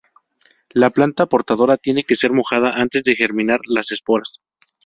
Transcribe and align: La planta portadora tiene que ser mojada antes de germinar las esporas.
La 0.71 0.89
planta 0.89 1.27
portadora 1.27 1.77
tiene 1.77 2.03
que 2.03 2.15
ser 2.15 2.31
mojada 2.31 2.81
antes 2.81 3.03
de 3.03 3.15
germinar 3.15 3.59
las 3.67 3.91
esporas. 3.91 4.39